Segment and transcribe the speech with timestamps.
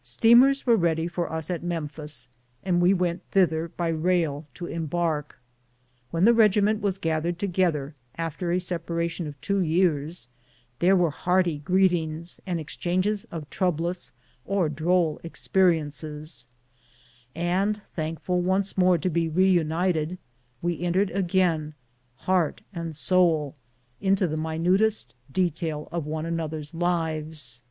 [0.00, 2.28] Steamers were ready for us at Memphis,
[2.62, 5.36] and we went thither by rail to embark.
[6.12, 10.28] When the regiment was gathered together, after a separation of two years,
[10.78, 14.12] there were hearty greetings, and exchanges of troublous
[14.44, 16.46] or droll experiences;
[17.34, 20.18] and thankful once more to be re united,
[20.62, 21.74] we entered again,
[22.18, 23.56] heart and soul,
[24.00, 27.64] into the mi nutest detail of one another's lives.